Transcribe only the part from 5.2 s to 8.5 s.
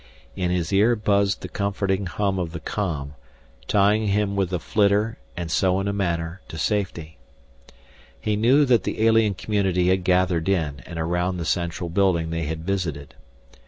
and so, in a manner, to safety. He